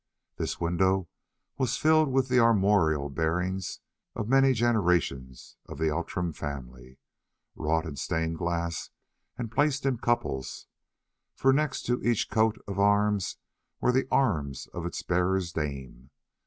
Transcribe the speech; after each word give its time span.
This 0.37 0.59
window 0.59 1.09
was 1.59 1.77
filled 1.77 2.11
with 2.11 2.27
the 2.27 2.39
armorial 2.39 3.07
bearings 3.07 3.81
of 4.15 4.27
many 4.27 4.51
generations 4.51 5.57
of 5.67 5.77
the 5.77 5.91
Outram 5.93 6.33
family, 6.33 6.97
wrought 7.55 7.85
in 7.85 7.97
stained 7.97 8.39
glass 8.39 8.89
and 9.37 9.51
placed 9.51 9.85
in 9.85 9.99
couples, 9.99 10.65
for 11.35 11.53
next 11.53 11.83
to 11.83 12.01
each 12.01 12.31
coat 12.31 12.57
of 12.67 12.79
arms 12.79 13.37
were 13.79 13.91
the 13.91 14.07
arms 14.09 14.65
of 14.73 14.87
its 14.87 15.03
bearer's 15.03 15.51
dame. 15.53 16.09